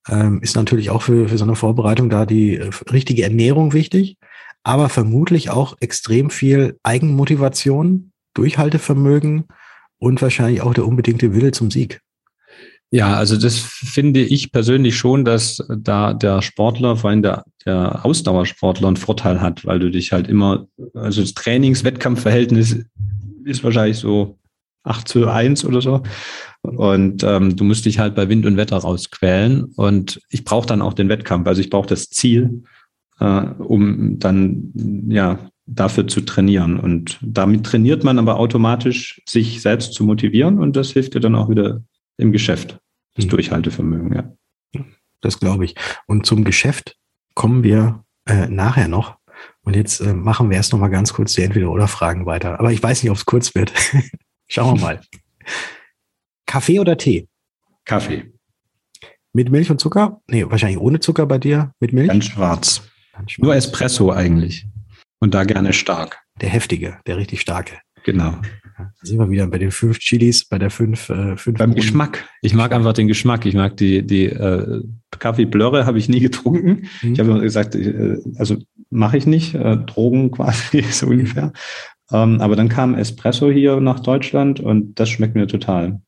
[0.08, 4.16] Ähm, ist natürlich auch für, für so eine Vorbereitung da die äh, richtige Ernährung wichtig,
[4.62, 9.44] aber vermutlich auch extrem viel Eigenmotivation, Durchhaltevermögen
[9.98, 12.00] und wahrscheinlich auch der unbedingte Wille zum Sieg.
[12.94, 18.04] Ja, also das finde ich persönlich schon, dass da der Sportler, vor allem der, der
[18.04, 22.84] Ausdauersportler, einen Vorteil hat, weil du dich halt immer, also das Trainings-Wettkampfverhältnis
[23.44, 24.38] ist wahrscheinlich so
[24.84, 26.02] 8 zu 1 oder so.
[26.60, 29.72] Und ähm, du musst dich halt bei Wind und Wetter rausquälen.
[29.76, 31.46] Und ich brauche dann auch den Wettkampf.
[31.46, 32.62] Also ich brauche das Ziel,
[33.20, 34.70] äh, um dann
[35.08, 36.78] ja dafür zu trainieren.
[36.78, 40.58] Und damit trainiert man aber automatisch, sich selbst zu motivieren.
[40.58, 41.82] Und das hilft dir dann auch wieder
[42.18, 42.78] im Geschäft.
[43.14, 43.30] Das mhm.
[43.30, 44.32] Durchhaltevermögen, ja.
[45.20, 45.76] Das glaube ich.
[46.06, 46.96] Und zum Geschäft
[47.34, 49.16] kommen wir äh, nachher noch.
[49.62, 52.58] Und jetzt äh, machen wir erst noch mal ganz kurz die Entweder-Oder-Fragen weiter.
[52.58, 53.72] Aber ich weiß nicht, ob es kurz wird.
[54.48, 55.00] Schauen wir mal.
[56.46, 57.28] Kaffee oder Tee?
[57.84, 58.32] Kaffee.
[59.32, 60.20] Mit Milch und Zucker?
[60.26, 61.72] Nee, wahrscheinlich ohne Zucker bei dir.
[61.80, 62.08] Mit Milch?
[62.08, 62.82] Ganz schwarz.
[63.12, 63.44] Ganz schwarz.
[63.44, 64.66] Nur Espresso eigentlich.
[65.20, 66.20] Und da gerne stark.
[66.40, 67.78] Der heftige, der richtig starke.
[68.04, 68.36] Genau.
[68.82, 71.08] Da sind wir wieder bei den fünf Chilis, bei der fünf.
[71.08, 71.80] Äh, fünf Beim Bohnen.
[71.80, 72.24] Geschmack.
[72.40, 73.46] Ich mag einfach den Geschmack.
[73.46, 74.82] Ich mag die, die äh,
[75.18, 76.88] Kaffee-Blöre habe ich nie getrunken.
[77.02, 77.12] Mhm.
[77.12, 78.56] Ich habe immer gesagt, äh, also
[78.90, 79.54] mache ich nicht.
[79.54, 81.52] Äh, Drogen quasi, so ungefähr.
[82.10, 86.00] Ähm, aber dann kam Espresso hier nach Deutschland und das schmeckt mir total.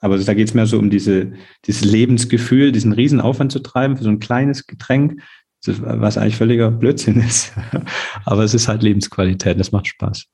[0.00, 1.32] Aber da geht es mehr so um diese,
[1.66, 5.20] dieses Lebensgefühl, diesen Riesenaufwand zu treiben für so ein kleines Getränk,
[5.66, 7.52] was eigentlich völliger Blödsinn ist.
[8.24, 10.26] Aber es ist halt Lebensqualität, das macht Spaß.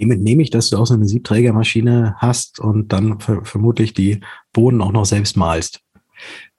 [0.00, 4.20] Hiermit nehme ich, dass du auch so eine Siebträgermaschine hast und dann vermutlich die
[4.54, 5.82] Bohnen auch noch selbst malst.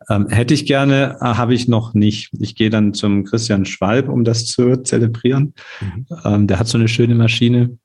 [0.10, 2.30] Ähm, hätte ich gerne, äh, habe ich noch nicht.
[2.39, 5.56] Ich gehe dann zum Christian Schwalb, um das zu zelebrieren.
[5.82, 6.06] Mhm.
[6.23, 7.80] Ähm, der hat so eine schöne Maschine.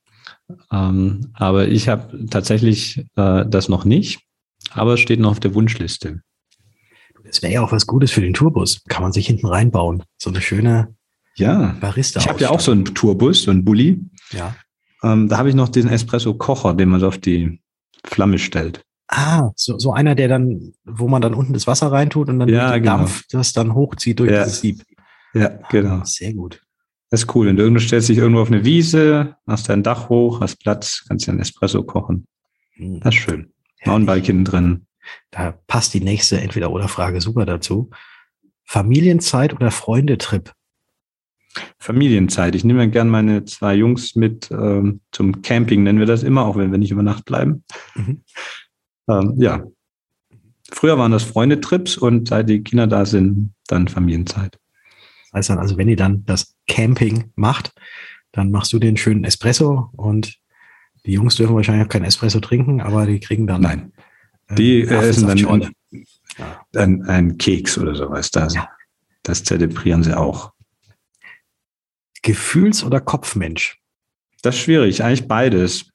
[0.70, 4.20] Ähm, aber ich habe tatsächlich äh, das noch nicht.
[4.72, 6.20] Aber es steht noch auf der Wunschliste.
[7.24, 8.82] Das wäre ja auch was Gutes für den Tourbus.
[8.88, 10.02] Kann man sich hinten reinbauen.
[10.18, 10.94] So eine schöne
[11.36, 11.74] ja.
[11.80, 12.20] Barista.
[12.20, 14.02] Ich habe ja auch so einen Tourbus, so einen Bulli.
[14.32, 14.54] Ja.
[15.02, 17.60] Ähm, da habe ich noch diesen Espresso-Kocher, den man so auf die
[18.04, 18.82] Flamme stellt.
[19.08, 22.48] Ah, so, so einer, der dann, wo man dann unten das Wasser reintut und dann
[22.48, 22.98] ja, den genau.
[22.98, 24.40] Dampf das dann hochzieht durch ja.
[24.40, 24.82] das Sieb.
[25.34, 25.96] Ja, genau.
[25.96, 26.62] Ah, sehr gut.
[27.10, 27.48] Das ist cool.
[27.48, 31.26] Und du stellst dich irgendwo auf eine Wiese, machst dein Dach hoch, hast Platz, kannst
[31.26, 32.26] dir einen Espresso kochen.
[32.72, 33.00] Hm.
[33.00, 33.52] Das ist schön.
[33.84, 34.86] Mountainbike hinten drin.
[35.30, 37.90] Da passt die nächste Entweder-Oder-Frage super dazu.
[38.64, 40.52] Familienzeit oder Freundetrip?
[41.78, 42.54] Familienzeit.
[42.54, 46.56] Ich nehme gern meine zwei Jungs mit ähm, zum Camping, nennen wir das immer, auch
[46.56, 47.64] wenn wir nicht über Nacht bleiben.
[47.94, 48.22] Mhm.
[49.08, 49.64] Ähm, ja.
[50.72, 54.58] Früher waren das Freundetrips und seit die Kinder da sind, dann Familienzeit.
[55.24, 57.72] Das heißt dann, also wenn ihr dann das Camping macht,
[58.32, 60.38] dann machst du den schönen Espresso und
[61.06, 63.60] die Jungs dürfen wahrscheinlich auch kein Espresso trinken, aber die kriegen dann.
[63.60, 63.92] Nein.
[64.56, 65.74] Die äh, essen dann
[66.74, 68.30] ein, ein, Keks oder sowas.
[68.30, 68.68] Das, ja.
[69.22, 70.52] das zelebrieren sie auch.
[72.26, 73.80] Gefühls- oder Kopfmensch?
[74.42, 75.92] Das ist schwierig, eigentlich beides.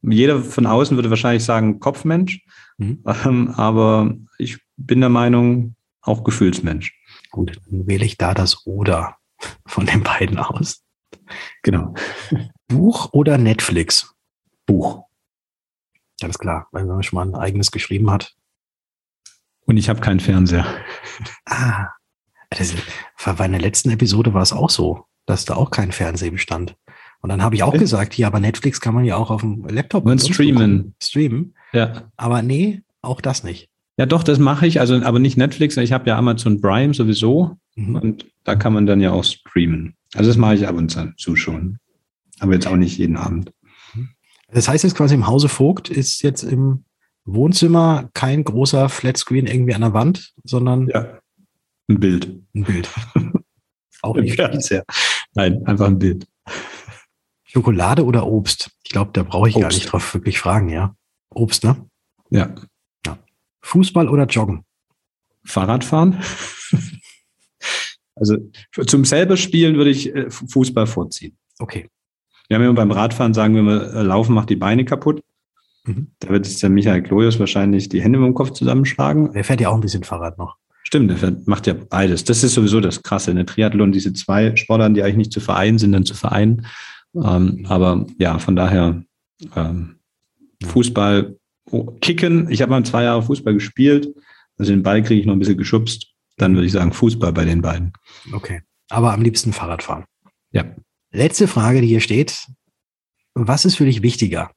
[0.00, 2.44] Jeder von außen würde wahrscheinlich sagen Kopfmensch,
[2.78, 3.02] mhm.
[3.24, 6.96] ähm, aber ich bin der Meinung, auch Gefühlsmensch.
[7.32, 9.16] Gut, dann wähle ich da das Oder
[9.66, 10.84] von den beiden aus.
[11.62, 11.94] Genau.
[12.68, 14.14] Buch oder Netflix?
[14.66, 15.04] Buch.
[16.20, 18.36] Ganz klar, wenn man schon mal ein eigenes geschrieben hat.
[19.66, 20.64] Und ich habe keinen Fernseher.
[21.44, 21.88] Ah,
[22.50, 22.72] das
[23.24, 26.76] war bei der letzten Episode war es auch so, dass da auch kein Fernseher bestand.
[27.20, 29.64] Und dann habe ich auch gesagt, hier, aber Netflix kann man ja auch auf dem
[29.68, 30.94] Laptop und streamen.
[31.00, 31.54] Streamen.
[31.72, 32.10] Ja.
[32.16, 33.68] Aber nee, auch das nicht.
[33.96, 34.80] Ja, doch, das mache ich.
[34.80, 35.76] Also, aber nicht Netflix.
[35.76, 37.58] Ich habe ja Amazon Prime sowieso.
[37.76, 37.96] Mhm.
[37.96, 39.94] Und da kann man dann ja auch streamen.
[40.14, 41.78] Also das mache ich ab und zu schon.
[42.40, 43.52] Aber jetzt auch nicht jeden Abend.
[44.50, 46.84] Das heißt jetzt quasi im Hause Vogt ist jetzt im
[47.24, 51.18] Wohnzimmer kein großer Flatscreen irgendwie an der Wand, sondern ja,
[51.88, 52.42] ein Bild.
[52.54, 52.90] Ein Bild.
[54.02, 54.82] Auch nicht ja.
[55.34, 56.26] Nein, einfach ein Bild.
[57.44, 58.70] Schokolade oder Obst?
[58.84, 59.62] Ich glaube, da brauche ich Obst.
[59.62, 60.94] gar nicht drauf wirklich fragen, ja.
[61.30, 61.86] Obst, ne?
[62.30, 62.54] Ja.
[63.06, 63.18] ja.
[63.60, 64.64] Fußball oder Joggen?
[65.44, 66.22] Fahrradfahren.
[68.14, 68.36] also
[68.86, 71.36] zum selber Spielen würde ich äh, Fußball vorziehen.
[71.58, 71.88] Okay.
[72.48, 75.22] Wir haben immer beim Radfahren sagen wir mal, äh, Laufen macht die Beine kaputt.
[75.84, 76.12] Mhm.
[76.20, 79.32] Da wird jetzt der Michael Kloius wahrscheinlich die Hände mit dem Kopf zusammenschlagen.
[79.32, 80.56] Der fährt ja auch ein bisschen Fahrrad noch.
[80.84, 82.24] Stimmt, der fährt, macht ja beides.
[82.24, 83.30] Das ist sowieso das Krasse.
[83.30, 86.66] Eine Triathlon, diese zwei Sportarten, die eigentlich nicht zu vereinen sind, dann zu vereinen.
[87.14, 89.02] Ähm, aber ja, von daher
[89.54, 89.96] ähm,
[90.64, 91.36] Fußball,
[91.70, 92.50] oh, Kicken.
[92.50, 94.08] Ich habe mal zwei Jahre Fußball gespielt.
[94.58, 96.08] Also den Ball kriege ich noch ein bisschen geschubst.
[96.36, 97.92] Dann würde ich sagen Fußball bei den beiden.
[98.32, 98.62] Okay.
[98.88, 100.04] Aber am liebsten Fahrrad fahren.
[100.50, 100.64] Ja.
[101.10, 102.46] Letzte Frage, die hier steht.
[103.34, 104.50] Was ist für dich wichtiger?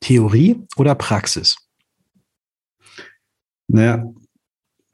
[0.00, 1.56] Theorie oder Praxis?
[3.68, 4.04] Naja,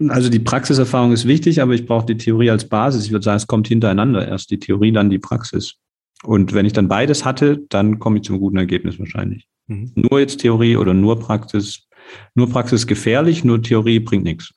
[0.08, 3.06] also die Praxiserfahrung ist wichtig, aber ich brauche die Theorie als Basis.
[3.06, 4.26] Ich würde sagen, es kommt hintereinander.
[4.26, 5.76] Erst die Theorie, dann die Praxis.
[6.22, 9.46] Und wenn ich dann beides hatte, dann komme ich zum guten Ergebnis wahrscheinlich.
[9.66, 9.92] Mhm.
[9.94, 11.86] Nur jetzt Theorie oder nur Praxis.
[12.34, 14.52] Nur Praxis gefährlich, nur Theorie bringt nichts.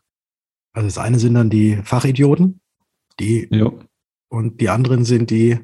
[0.73, 2.59] Also das eine sind dann die Fachidioten,
[3.19, 3.79] die jo.
[4.29, 5.57] und die anderen sind die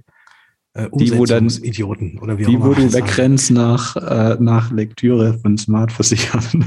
[0.73, 5.37] äh, die, wo dann Idioten oder wie die, wo du wegrennst nach, äh, nach Lektüre
[5.39, 6.65] von Smart Versichern.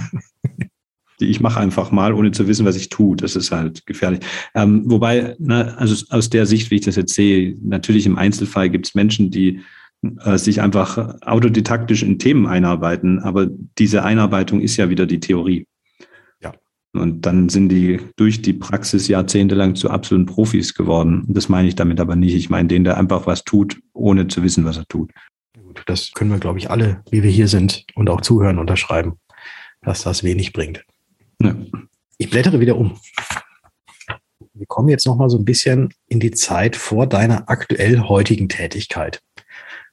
[0.59, 0.69] die
[1.19, 3.17] ich mache einfach mal, ohne zu wissen, was ich tue.
[3.17, 4.21] Das ist halt gefährlich.
[4.55, 8.71] Ähm, wobei, ne, also aus der Sicht, wie ich das jetzt sehe, natürlich im Einzelfall
[8.71, 9.61] gibt es Menschen, die
[10.25, 15.67] äh, sich einfach autodidaktisch in Themen einarbeiten, aber diese Einarbeitung ist ja wieder die Theorie.
[16.93, 21.25] Und dann sind die durch die Praxis jahrzehntelang zu absoluten Profis geworden.
[21.29, 22.35] Das meine ich damit aber nicht.
[22.35, 25.11] Ich meine den, der einfach was tut, ohne zu wissen, was er tut.
[25.61, 29.19] Gut, das können wir, glaube ich, alle, wie wir hier sind und auch zuhören, unterschreiben,
[29.83, 30.85] dass das wenig bringt.
[31.43, 31.55] Ja.
[32.19, 32.99] Ich blättere wieder um.
[34.55, 38.49] Wir kommen jetzt noch mal so ein bisschen in die Zeit vor deiner aktuell heutigen
[38.49, 39.23] Tätigkeit.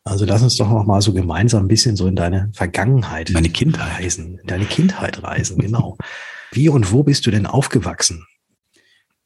[0.04, 3.50] Also lass uns doch noch mal so gemeinsam ein bisschen so in deine Vergangenheit, meine
[3.50, 5.98] Kindheit reisen, in deine Kindheit reisen, genau.
[6.52, 8.26] Wie und wo bist du denn aufgewachsen?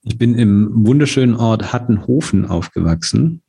[0.04, 3.44] Ich bin im wunderschönen Ort Hattenhofen aufgewachsen.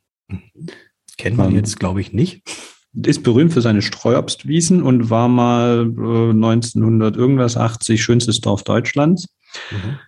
[1.17, 2.43] Kennen wir um, jetzt, glaube ich, nicht.
[2.93, 9.29] Ist berühmt für seine Streuobstwiesen und war mal äh, 1900 irgendwas 80 schönstes Dorf Deutschlands.
[9.71, 9.99] Mhm.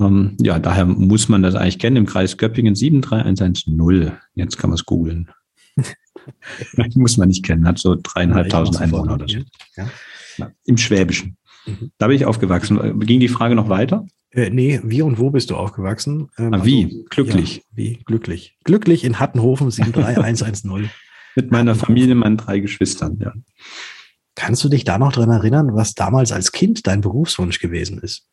[0.00, 1.96] Ähm, ja, daher muss man das eigentlich kennen.
[1.96, 4.12] Im Kreis Göppingen 73110.
[4.34, 5.30] Jetzt kann man es googeln.
[6.94, 7.66] muss man nicht kennen.
[7.66, 9.38] Hat so dreieinhalbtausend Einwohner oder so.
[9.76, 9.88] Ja.
[10.36, 11.36] Ja, Im Schwäbischen.
[11.66, 11.92] Mhm.
[11.98, 13.00] Da bin ich aufgewachsen.
[13.00, 14.06] Ging die Frage noch weiter?
[14.30, 16.28] Äh, nee, wie und wo bist du aufgewachsen?
[16.38, 16.84] Ähm, ah, wie?
[16.84, 17.56] Also, glücklich.
[17.56, 18.00] Ja, wie?
[18.04, 18.56] Glücklich.
[18.64, 20.90] Glücklich in Hattenhofen 73110.
[21.36, 23.32] Mit meiner Familie, meinen drei Geschwistern, ja.
[24.34, 28.28] Kannst du dich da noch dran erinnern, was damals als Kind dein Berufswunsch gewesen ist?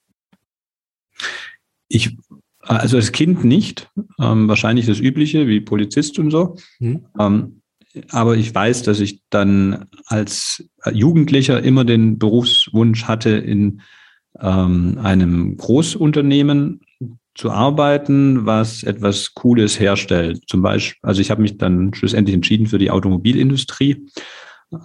[1.87, 2.17] Ich,
[2.59, 6.55] also als Kind nicht, ähm, wahrscheinlich das Übliche wie Polizist und so.
[6.79, 7.05] Hm.
[7.19, 7.61] Ähm,
[8.09, 13.81] aber ich weiß, dass ich dann als Jugendlicher immer den Berufswunsch hatte, in
[14.39, 16.81] ähm, einem Großunternehmen
[17.35, 20.43] zu arbeiten, was etwas Cooles herstellt.
[20.47, 24.07] Zum Beispiel, also ich habe mich dann schlussendlich entschieden für die Automobilindustrie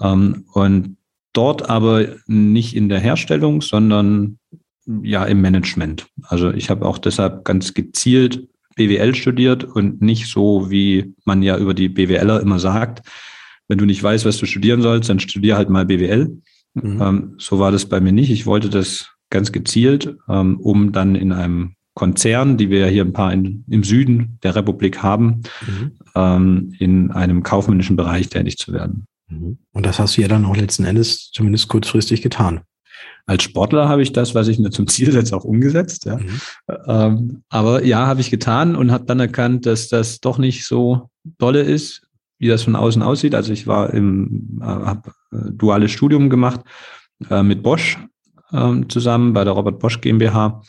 [0.01, 0.97] ähm, und
[1.33, 4.39] dort aber nicht in der Herstellung, sondern
[5.03, 6.07] ja im Management.
[6.23, 11.59] Also ich habe auch deshalb ganz gezielt BWL studiert und nicht so, wie man ja
[11.59, 13.03] über die BWLer immer sagt,
[13.69, 16.41] wenn du nicht weißt, was du studieren sollst, dann studier halt mal BWL.
[16.75, 17.03] Mhm.
[17.03, 18.31] Ähm, so war das bei mir nicht.
[18.31, 23.05] Ich wollte das ganz gezielt, ähm, um dann in einem Konzern, die wir ja hier
[23.05, 25.93] ein paar in, im Süden der Republik haben, mhm.
[26.15, 29.07] ähm, in einem kaufmännischen Bereich tätig zu werden.
[29.29, 29.57] Mhm.
[29.73, 32.61] Und das hast du ja dann auch letzten Endes zumindest kurzfristig getan.
[33.25, 36.05] Als Sportler habe ich das, was ich mir zum Ziel setze, auch umgesetzt.
[36.05, 36.19] Ja.
[36.19, 36.41] Mhm.
[36.87, 41.09] Ähm, aber ja, habe ich getan und habe dann erkannt, dass das doch nicht so
[41.39, 42.03] dolle ist,
[42.39, 43.35] wie das von außen aussieht.
[43.35, 46.61] Also ich war im, äh, habe äh, duales Studium gemacht
[47.31, 47.99] äh, mit Bosch
[48.53, 50.63] ähm, zusammen bei der Robert Bosch GmbH.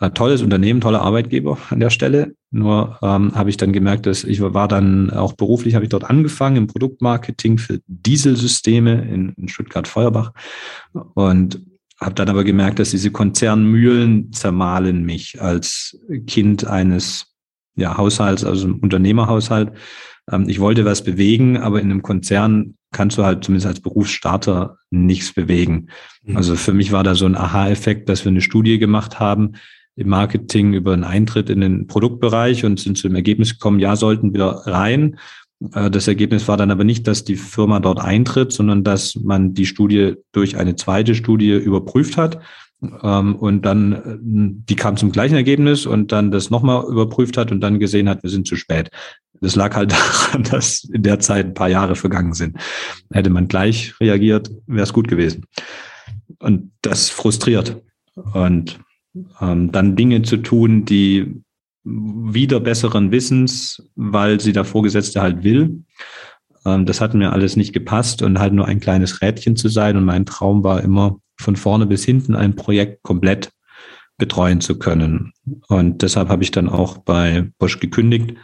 [0.00, 2.34] Ein tolles Unternehmen, toller Arbeitgeber an der Stelle.
[2.50, 6.08] Nur ähm, habe ich dann gemerkt, dass ich war dann auch beruflich, habe ich dort
[6.08, 10.32] angefangen im Produktmarketing für Dieselsysteme in, in Stuttgart-Feuerbach
[11.14, 11.60] und
[12.00, 17.34] habe dann aber gemerkt, dass diese Konzernmühlen zermahlen mich als Kind eines
[17.76, 19.72] ja, Haushalts, also einem Unternehmerhaushalt.
[20.32, 24.78] Ähm, ich wollte was bewegen, aber in einem Konzern kannst du halt zumindest als Berufsstarter
[24.88, 25.88] nichts bewegen.
[26.24, 26.38] Mhm.
[26.38, 29.52] Also für mich war da so ein Aha-Effekt, dass wir eine Studie gemacht haben
[29.96, 33.96] im Marketing über einen Eintritt in den Produktbereich und sind zu dem Ergebnis gekommen, ja,
[33.96, 35.18] sollten wir rein.
[35.74, 39.54] Äh, das Ergebnis war dann aber nicht, dass die Firma dort eintritt, sondern dass man
[39.54, 42.40] die Studie durch eine zweite Studie überprüft hat
[43.02, 47.52] ähm, und dann, äh, die kam zum gleichen Ergebnis und dann das nochmal überprüft hat
[47.52, 48.90] und dann gesehen hat, wir sind zu spät.
[49.40, 49.92] Das lag halt
[50.32, 52.56] daran, dass in der Zeit ein paar Jahre vergangen sind.
[53.12, 55.44] Hätte man gleich reagiert, wäre es gut gewesen.
[56.38, 57.82] Und das frustriert.
[58.32, 58.80] Und
[59.40, 61.42] ähm, dann Dinge zu tun, die
[61.84, 65.84] wieder besseren Wissens, weil sie der Vorgesetzte halt will.
[66.66, 69.96] Ähm, das hat mir alles nicht gepasst und halt nur ein kleines Rädchen zu sein.
[69.96, 73.50] Und mein Traum war immer, von vorne bis hinten ein Projekt komplett
[74.18, 75.32] betreuen zu können.
[75.68, 78.34] Und deshalb habe ich dann auch bei Bosch gekündigt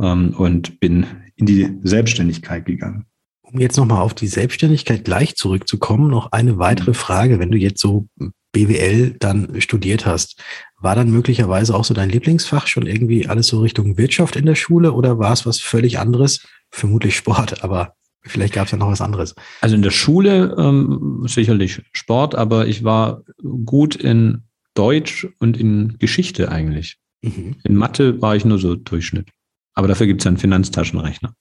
[0.00, 3.04] ähm, und bin in die Selbstständigkeit gegangen.
[3.42, 6.94] Um jetzt nochmal auf die Selbstständigkeit gleich zurückzukommen, noch eine weitere mhm.
[6.94, 7.38] Frage.
[7.38, 8.08] Wenn du jetzt so
[8.52, 10.40] BWL dann studiert hast,
[10.78, 14.54] war dann möglicherweise auch so dein Lieblingsfach schon irgendwie alles so Richtung Wirtschaft in der
[14.54, 16.46] Schule oder war es was völlig anderes?
[16.70, 19.34] Vermutlich Sport, aber vielleicht gab es ja noch was anderes.
[19.60, 23.22] Also in der Schule ähm, sicherlich Sport, aber ich war
[23.64, 26.98] gut in Deutsch und in Geschichte eigentlich.
[27.22, 27.56] Mhm.
[27.64, 29.28] In Mathe war ich nur so Durchschnitt.
[29.74, 31.34] Aber dafür gibt es einen Finanztaschenrechner.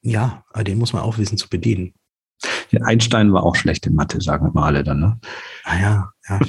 [0.00, 1.94] Ja, den muss man auch wissen zu bedienen.
[2.82, 5.00] Einstein war auch schlecht in Mathe, sagen wir alle dann.
[5.00, 5.20] Ne?
[5.64, 6.40] Ah ja, ja,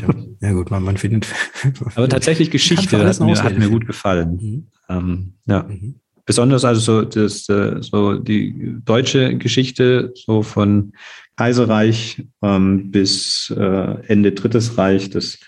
[0.42, 1.28] ja gut, man, man findet.
[1.96, 4.38] Aber tatsächlich Geschichte hat mir, hat mir gut gefallen.
[4.42, 4.68] Mhm.
[4.90, 5.64] Ähm, ja.
[5.64, 5.96] Mhm.
[6.26, 10.94] Besonders also so, das, äh, so die deutsche Geschichte, so von
[11.38, 15.40] Kaiserreich ähm, bis äh, Ende Drittes Reich, das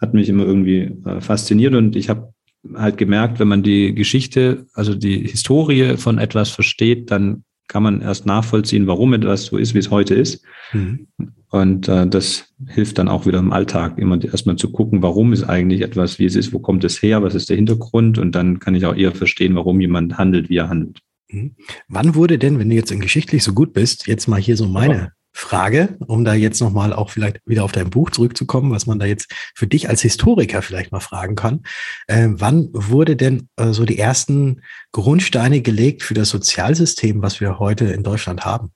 [0.00, 2.34] hat mich immer irgendwie äh, fasziniert und ich habe
[2.74, 8.00] halt gemerkt, wenn man die Geschichte, also die Historie von etwas versteht, dann kann man
[8.00, 10.42] erst nachvollziehen, warum etwas so ist, wie es heute ist.
[10.72, 11.06] Mhm.
[11.50, 15.44] Und äh, das hilft dann auch wieder im Alltag, immer erstmal zu gucken, warum ist
[15.44, 18.58] eigentlich etwas, wie es ist, wo kommt es her, was ist der Hintergrund und dann
[18.58, 21.00] kann ich auch eher verstehen, warum jemand handelt, wie er handelt.
[21.30, 21.54] Mhm.
[21.88, 24.66] Wann wurde denn, wenn du jetzt in geschichtlich so gut bist, jetzt mal hier so
[24.66, 28.98] meine Frage, um da jetzt nochmal auch vielleicht wieder auf dein Buch zurückzukommen, was man
[28.98, 31.62] da jetzt für dich als Historiker vielleicht mal fragen kann.
[32.08, 37.60] Äh, wann wurde denn äh, so die ersten Grundsteine gelegt für das Sozialsystem, was wir
[37.60, 38.72] heute in Deutschland haben?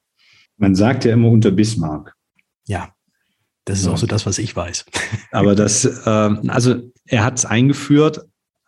[0.56, 2.14] Man sagt ja immer unter Bismarck.
[2.68, 2.94] Ja,
[3.64, 3.92] das ist ja.
[3.92, 4.84] auch so das, was ich weiß.
[5.32, 8.20] Aber das, äh, also er hat es eingeführt,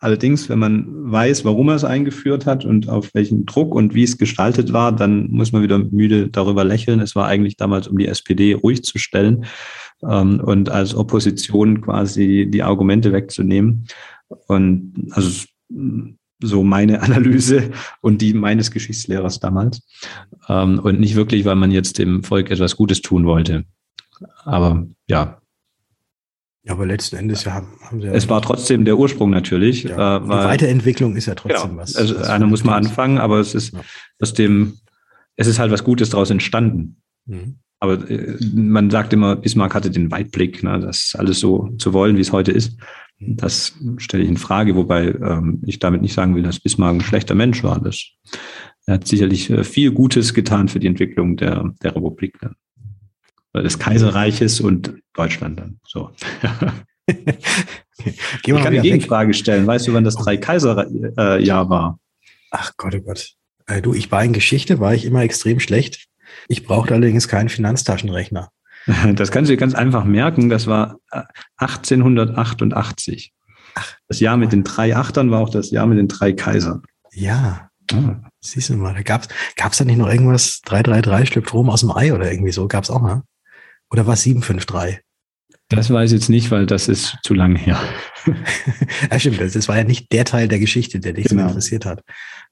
[0.05, 4.03] Allerdings, wenn man weiß, warum er es eingeführt hat und auf welchen Druck und wie
[4.03, 7.01] es gestaltet war, dann muss man wieder müde darüber lächeln.
[7.01, 9.47] Es war eigentlich damals, um die SPD ruhig zu stellen
[10.07, 13.87] ähm, und als Opposition quasi die Argumente wegzunehmen.
[14.47, 15.47] Und also
[16.43, 17.71] so meine Analyse
[18.03, 19.81] und die meines Geschichtslehrers damals.
[20.51, 23.65] Ähm, und nicht wirklich, weil man jetzt dem Volk etwas Gutes tun wollte.
[24.45, 25.41] Aber ja,
[26.65, 28.13] ja, aber letzten Endes ja, haben sie ja.
[28.15, 29.83] Es war trotzdem der Ursprung natürlich.
[29.83, 31.95] Ja, äh, weil, Weiterentwicklung ist ja trotzdem genau, was.
[31.95, 33.81] Also was einer muss man anfangen, aber es ist ja.
[34.19, 34.79] aus dem,
[35.37, 37.03] es ist halt was Gutes daraus entstanden.
[37.27, 37.57] Mhm.
[37.81, 42.17] Aber äh, man sagt immer, Bismarck hatte den Weitblick, ne, das alles so zu wollen,
[42.17, 42.79] wie es heute ist.
[43.19, 43.37] Mhm.
[43.37, 47.01] Das stelle ich in Frage, wobei ähm, ich damit nicht sagen will, dass Bismarck ein
[47.03, 47.79] schlechter Mensch war.
[47.79, 48.07] Das,
[48.87, 52.41] er hat sicherlich äh, viel Gutes getan für die Entwicklung der, der Republik.
[52.41, 52.53] Ne
[53.63, 55.81] des Kaiserreiches und Deutschland dann.
[55.87, 56.11] So.
[57.07, 59.37] ich kann eine Gegenfrage weg.
[59.37, 59.67] stellen.
[59.67, 61.99] Weißt du, wann das Drei-Kaiser-Jahr war?
[62.51, 63.35] Ach Gott, oh Gott.
[63.67, 66.07] Äh, du, ich war in Geschichte, war ich immer extrem schlecht.
[66.49, 68.51] Ich brauchte allerdings keinen Finanztaschenrechner.
[69.15, 70.51] Das kannst du dir ganz einfach merken.
[70.51, 70.99] Das war
[71.57, 73.33] 1888.
[73.35, 76.35] Äh, Ach, das Jahr mit den drei Achtern war auch das Jahr mit den drei
[76.35, 76.83] Kaisern.
[77.11, 77.71] Ja.
[77.93, 78.17] Ah.
[78.41, 81.91] Siehst du mal, da gab's, gab's da nicht noch irgendwas, 333 schlüpft Strom aus dem
[81.93, 83.23] Ei oder irgendwie so, gab's auch mal?
[83.95, 85.05] Oder war es 753?
[85.69, 87.79] Das weiß ich jetzt nicht, weil das ist zu lang her.
[89.11, 89.41] ja, stimmt.
[89.41, 91.43] Das war ja nicht der Teil der Geschichte, der dich genau.
[91.43, 92.03] so interessiert hat.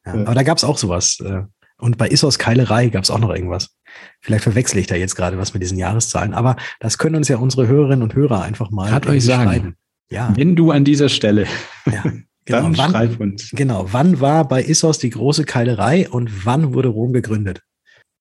[0.07, 1.19] Ja, aber da gab es auch sowas.
[1.19, 1.43] Äh,
[1.79, 3.77] und bei Issos Keilerei gab es auch noch irgendwas.
[4.21, 6.33] Vielleicht verwechsle ich da jetzt gerade was mit diesen Jahreszahlen.
[6.33, 9.75] Aber das können uns ja unsere Hörerinnen und Hörer einfach mal Hat euch sagen.
[10.13, 10.33] Ja.
[10.37, 11.47] Wenn du an dieser Stelle.
[11.87, 12.03] Ja,
[12.45, 12.63] genau.
[12.63, 13.51] Dann wann, schreib uns.
[13.51, 13.89] Genau.
[13.91, 17.63] Wann war bei Issos die große Keilerei und wann wurde Rom gegründet?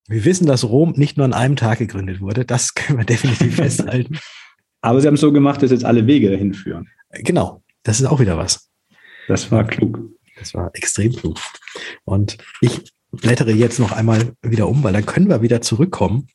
[0.08, 2.46] Wir wissen, dass Rom nicht nur an einem Tag gegründet wurde.
[2.46, 4.20] Das können wir definitiv festhalten.
[4.82, 6.90] Aber sie haben es so gemacht, dass jetzt alle Wege dahin führen.
[7.12, 7.64] Genau.
[7.84, 8.70] Das ist auch wieder was.
[9.28, 10.00] Das war klug.
[10.38, 11.40] Das war extrem klug.
[12.04, 16.28] Und ich blättere jetzt noch einmal wieder um, weil dann können wir wieder zurückkommen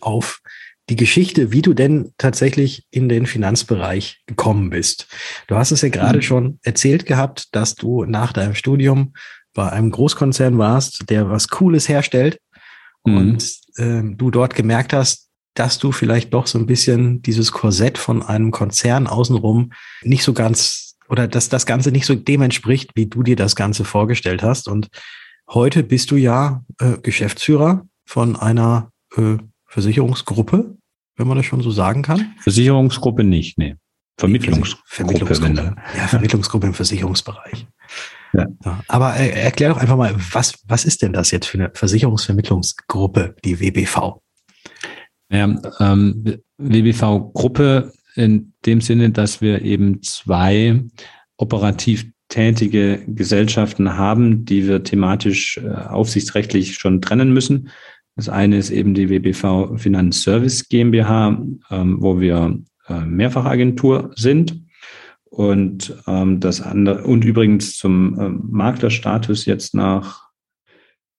[0.00, 0.40] auf
[0.88, 5.06] die Geschichte, wie du denn tatsächlich in den Finanzbereich gekommen bist.
[5.46, 6.22] Du hast es ja gerade mhm.
[6.22, 9.14] schon erzählt gehabt, dass du nach deinem Studium
[9.54, 12.40] bei einem Großkonzern warst, der was Cooles herstellt
[13.04, 13.16] mhm.
[13.16, 17.98] und ähm, du dort gemerkt hast, dass du vielleicht doch so ein bisschen dieses Korsett
[17.98, 22.92] von einem Konzern außenrum nicht so ganz oder dass das Ganze nicht so dem entspricht,
[22.94, 24.68] wie du dir das Ganze vorgestellt hast.
[24.68, 24.88] Und
[25.48, 29.36] heute bist du ja äh, Geschäftsführer von einer äh,
[29.66, 30.76] Versicherungsgruppe,
[31.16, 32.34] wenn man das schon so sagen kann.
[32.40, 33.74] Versicherungsgruppe nicht, nee.
[34.18, 34.82] Vermittlungsgruppe.
[34.86, 35.76] Vermittlungsgruppe.
[35.96, 37.66] Ja, Vermittlungsgruppe im Versicherungsbereich.
[38.32, 38.46] Ja.
[38.88, 43.34] Aber äh, erklär doch einfach mal, was, was ist denn das jetzt für eine Versicherungsvermittlungsgruppe,
[43.44, 44.20] die WBV?
[45.30, 50.82] Ja, ähm, WBV-Gruppe in dem Sinne, dass wir eben zwei
[51.36, 57.70] operativ tätige Gesellschaften haben, die wir thematisch äh, aufsichtsrechtlich schon trennen müssen.
[58.16, 64.60] Das eine ist eben die WBV Finanzservice GmbH, ähm, wo wir äh, Mehrfachagentur sind
[65.30, 70.28] und ähm, das andere, und übrigens zum ähm, Maklerstatus jetzt nach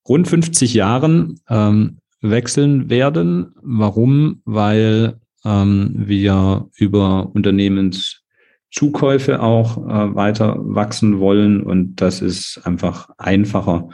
[0.08, 3.54] rund 50 Jahren ähm, wechseln werden.
[3.62, 4.42] Warum?
[4.46, 13.90] Weil ähm, wir über Unternehmenszukäufe auch äh, weiter wachsen wollen und das ist einfach einfacher,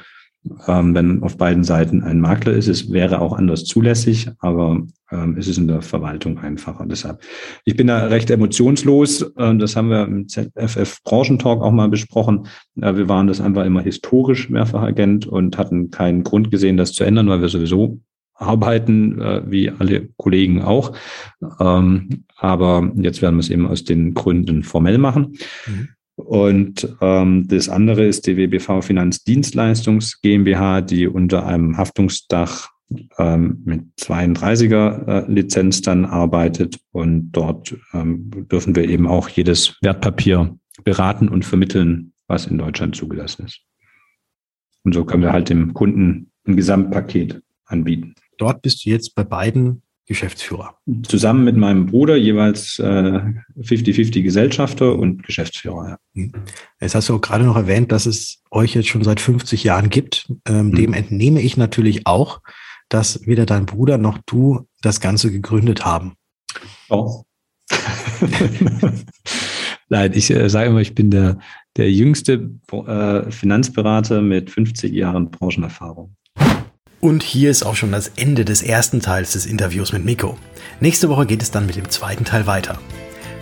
[0.67, 2.67] ähm, wenn auf beiden Seiten ein Makler ist.
[2.67, 6.85] Es wäre auch anders zulässig, aber ähm, es ist in der Verwaltung einfacher.
[6.85, 7.21] Deshalb,
[7.65, 9.21] ich bin da recht emotionslos.
[9.21, 12.47] Äh, das haben wir im ZFF Branchentalk auch mal besprochen.
[12.81, 17.03] Äh, wir waren das einfach immer historisch Mehrfachagent und hatten keinen Grund gesehen, das zu
[17.03, 17.99] ändern, weil wir sowieso
[18.33, 20.93] arbeiten, äh, wie alle Kollegen auch.
[21.59, 25.37] Ähm, aber jetzt werden wir es eben aus den Gründen formell machen.
[25.65, 25.89] Mhm.
[26.17, 32.69] Und ähm, das andere ist die WBV Finanzdienstleistungs GmbH, die unter einem Haftungsdach
[33.19, 36.79] ähm, mit 32er äh, Lizenz dann arbeitet.
[36.91, 42.95] Und dort ähm, dürfen wir eben auch jedes Wertpapier beraten und vermitteln, was in Deutschland
[42.95, 43.61] zugelassen ist.
[44.83, 48.15] Und so können wir halt dem Kunden ein Gesamtpaket anbieten.
[48.39, 50.77] Dort bist du jetzt bei beiden Geschäftsführer.
[51.03, 55.89] Zusammen mit meinem Bruder jeweils 50-50 äh, Gesellschafter und Geschäftsführer.
[55.89, 55.97] Ja.
[56.15, 56.31] Hm.
[56.79, 59.89] Jetzt hast du auch gerade noch erwähnt, dass es euch jetzt schon seit 50 Jahren
[59.89, 60.31] gibt.
[60.47, 60.75] Ähm, mhm.
[60.75, 62.41] Dem entnehme ich natürlich auch,
[62.87, 66.13] dass weder dein Bruder noch du das Ganze gegründet haben.
[66.89, 67.23] Oh.
[69.89, 71.39] Nein, ich äh, sage immer, ich bin der,
[71.75, 76.15] der jüngste äh, Finanzberater mit 50 Jahren Branchenerfahrung.
[76.99, 80.37] Und hier ist auch schon das Ende des ersten Teils des Interviews mit Miko.
[80.79, 82.79] Nächste Woche geht es dann mit dem zweiten Teil weiter.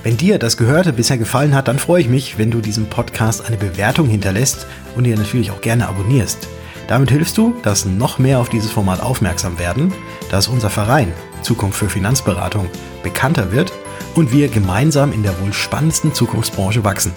[0.04, 3.46] Wenn dir das Gehörte bisher gefallen hat, dann freue ich mich, wenn du diesem Podcast
[3.46, 6.48] eine Bewertung hinterlässt und ihr natürlich auch gerne abonnierst.
[6.88, 9.92] Damit hilfst du, dass noch mehr auf dieses Format aufmerksam werden,
[10.30, 12.68] dass unser Verein Zukunft für Finanzberatung
[13.04, 13.72] bekannter wird
[14.16, 17.14] und wir gemeinsam in der wohl spannendsten Zukunftsbranche wachsen.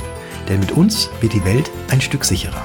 [0.49, 2.62] Denn mit uns wird die Welt ein Stück sicherer.